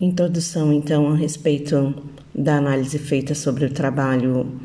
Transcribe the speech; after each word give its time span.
Introdução, 0.00 0.72
então, 0.72 1.08
a 1.08 1.16
respeito 1.16 1.92
da 2.32 2.56
análise 2.56 2.96
feita 3.00 3.34
sobre 3.34 3.64
o 3.64 3.70
trabalho 3.70 4.60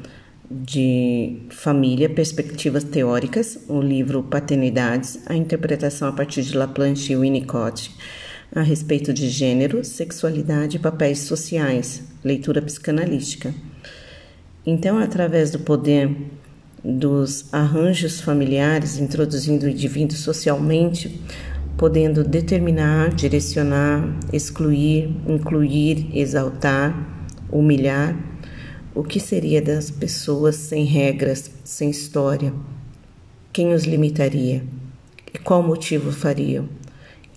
de 0.48 1.48
família, 1.50 2.08
perspectivas 2.08 2.83
teóricas, 2.83 3.58
o 3.67 3.82
livro 3.82 4.22
Paternidades, 4.22 5.19
a 5.25 5.35
interpretação 5.35 6.08
a 6.08 6.11
partir 6.11 6.43
de 6.43 6.56
Laplanche 6.56 7.14
e 7.14 7.16
Winnicott, 7.16 7.90
a 8.54 8.61
respeito 8.61 9.11
de 9.11 9.27
gênero, 9.27 9.84
sexualidade 9.84 10.77
e 10.77 10.80
papéis 10.80 11.21
sociais, 11.21 12.04
leitura 12.23 12.61
psicanalítica. 12.61 13.55
Então, 14.63 15.00
através 15.00 15.50
do 15.50 15.57
poder 15.57 16.15
dos 16.84 17.52
arranjos 17.52 18.21
familiares, 18.21 19.00
introduzindo 19.00 19.65
o 19.65 19.70
indivíduo 19.70 20.15
socialmente, 20.15 21.20
podendo 21.78 22.24
determinar, 22.24 23.14
direcionar, 23.14 24.08
excluir, 24.32 25.10
incluir, 25.28 26.10
exaltar, 26.14 26.96
humilhar, 27.52 28.16
o 28.96 29.04
que 29.04 29.20
seria 29.20 29.61
das 29.61 29.89
pessoas 29.89 30.56
sem 30.56 30.86
regras, 30.86 31.52
sem 31.64 31.89
história? 31.89 32.53
Quem 33.52 33.73
os 33.73 33.83
limitaria? 33.83 34.63
E 35.33 35.38
qual 35.39 35.63
motivo 35.63 36.11
fariam? 36.11 36.70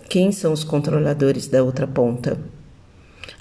Quem 0.07 0.31
são 0.31 0.53
os 0.53 0.63
controladores 0.63 1.47
da 1.47 1.63
outra 1.63 1.87
ponta? 1.87 2.37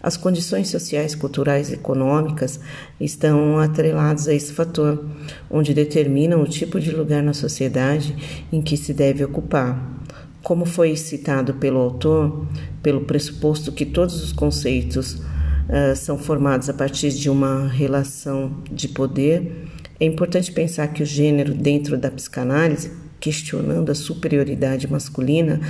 As 0.03 0.17
condições 0.17 0.69
sociais, 0.69 1.15
culturais 1.15 1.71
e 1.71 1.75
econômicas 1.75 2.61
estão 3.01 3.59
atreladas 3.59 4.29
a 4.29 4.35
esse 4.35 4.53
fator, 4.53 5.05
onde 5.51 5.75
determinam 5.75 6.43
o 6.43 6.47
tipo 6.47 6.81
de 6.81 6.91
lugar 6.91 7.23
na 7.23 7.33
sociedade 7.33 8.47
em 8.53 8.63
que 8.63 8.77
se 8.77 8.95
deve 8.95 9.25
ocupar. 9.25 10.06
Como 10.47 10.65
foi 10.65 10.95
citado 10.95 11.55
pelo 11.55 11.81
autor, 11.81 12.47
pelo 12.81 13.01
pressuposto 13.01 13.73
que 13.73 13.85
todos 13.85 14.23
os 14.23 14.31
conceitos 14.31 15.15
uh, 15.15 15.97
são 15.97 16.17
formados 16.17 16.69
a 16.69 16.73
partir 16.73 17.11
de 17.11 17.29
uma 17.29 17.67
relação 17.67 18.63
de 18.71 18.87
poder, 18.87 19.67
é 19.99 20.05
importante 20.05 20.53
pensar 20.53 20.87
que 20.87 21.03
o 21.03 21.05
gênero, 21.05 21.53
dentro 21.53 21.99
da 21.99 22.13
psicanálise, 22.13 22.93
questionando 23.19 23.91
a 23.91 23.95
superioridade 23.97 24.89
masculina, 24.89 25.61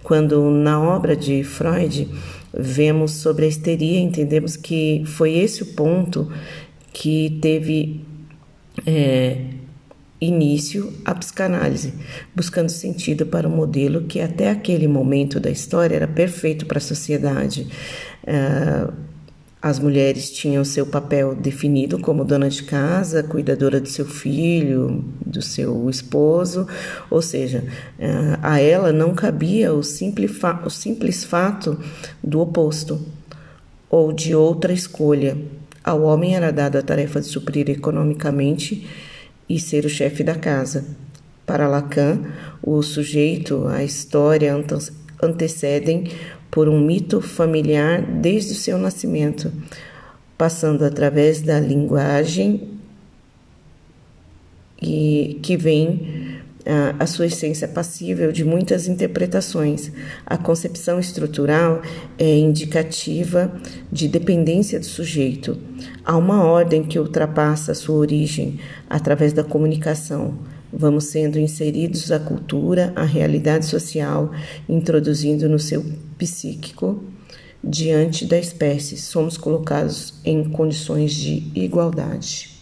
quando 0.00 0.48
na 0.48 0.80
obra 0.80 1.16
de 1.16 1.42
Freud 1.42 2.08
vemos 2.54 3.10
sobre 3.10 3.46
a 3.46 3.48
histeria, 3.48 3.98
entendemos 3.98 4.54
que 4.54 5.02
foi 5.06 5.38
esse 5.38 5.64
o 5.64 5.66
ponto 5.74 6.30
que 6.92 7.36
teve 7.42 8.04
é, 8.86 9.38
início 10.20 10.92
a 11.04 11.14
psicanálise, 11.14 11.94
buscando 12.34 12.68
sentido 12.68 13.24
para 13.24 13.48
um 13.48 13.56
modelo 13.56 14.02
que 14.02 14.20
até 14.20 14.50
aquele 14.50 14.86
momento 14.86 15.40
da 15.40 15.50
história 15.50 15.96
era 15.96 16.06
perfeito 16.06 16.66
para 16.66 16.78
a 16.78 16.82
sociedade. 16.82 17.66
Uh, 18.22 18.92
as 19.62 19.78
mulheres 19.78 20.30
tinham 20.30 20.64
seu 20.64 20.86
papel 20.86 21.34
definido 21.34 21.98
como 21.98 22.24
dona 22.24 22.48
de 22.48 22.62
casa, 22.62 23.22
cuidadora 23.22 23.78
do 23.78 23.88
seu 23.88 24.06
filho, 24.06 25.04
do 25.24 25.42
seu 25.42 25.88
esposo, 25.88 26.66
ou 27.10 27.20
seja, 27.20 27.64
uh, 27.98 28.38
a 28.42 28.60
ela 28.60 28.92
não 28.92 29.14
cabia 29.14 29.72
o 29.72 29.82
simples, 29.82 30.32
o 30.64 30.70
simples 30.70 31.24
fato 31.24 31.78
do 32.22 32.40
oposto 32.40 33.06
ou 33.88 34.12
de 34.12 34.34
outra 34.34 34.72
escolha. 34.72 35.36
Ao 35.82 36.02
homem 36.02 36.36
era 36.36 36.50
dada 36.50 36.78
a 36.78 36.82
tarefa 36.82 37.20
de 37.20 37.26
suprir 37.26 37.68
economicamente 37.70 38.86
e 39.50 39.58
ser 39.58 39.84
o 39.84 39.90
chefe 39.90 40.22
da 40.22 40.36
casa. 40.36 40.86
Para 41.44 41.66
Lacan, 41.66 42.20
o 42.62 42.80
sujeito, 42.82 43.66
a 43.66 43.82
história 43.82 44.54
antecedem 45.20 46.12
por 46.48 46.68
um 46.68 46.80
mito 46.80 47.20
familiar 47.20 48.00
desde 48.00 48.52
o 48.52 48.54
seu 48.56 48.78
nascimento, 48.78 49.52
passando 50.38 50.84
através 50.84 51.42
da 51.42 51.58
linguagem 51.58 52.78
e 54.80 55.40
que 55.42 55.56
vem 55.56 56.19
a, 56.66 57.02
a 57.02 57.06
sua 57.06 57.26
essência 57.26 57.66
passível 57.66 58.32
de 58.32 58.44
muitas 58.44 58.86
interpretações. 58.86 59.90
A 60.26 60.36
concepção 60.36 60.98
estrutural 60.98 61.82
é 62.18 62.38
indicativa 62.38 63.52
de 63.90 64.08
dependência 64.08 64.78
do 64.78 64.86
sujeito. 64.86 65.58
Há 66.04 66.16
uma 66.16 66.44
ordem 66.44 66.82
que 66.82 66.98
ultrapassa 66.98 67.72
a 67.72 67.74
sua 67.74 67.96
origem 67.96 68.58
através 68.88 69.32
da 69.32 69.44
comunicação. 69.44 70.38
Vamos 70.72 71.04
sendo 71.04 71.38
inseridos 71.38 72.12
à 72.12 72.20
cultura, 72.20 72.92
à 72.94 73.04
realidade 73.04 73.66
social, 73.66 74.30
introduzindo 74.68 75.48
no 75.48 75.58
seu 75.58 75.84
psíquico 76.16 77.02
diante 77.62 78.24
da 78.24 78.38
espécie. 78.38 78.96
Somos 78.96 79.36
colocados 79.36 80.14
em 80.24 80.44
condições 80.44 81.12
de 81.12 81.50
igualdade. 81.54 82.59